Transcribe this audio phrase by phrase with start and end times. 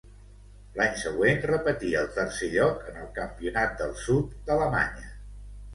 [0.77, 5.17] L'any següent repetí el tercer lloc en el campionat del sud d'Alemanya.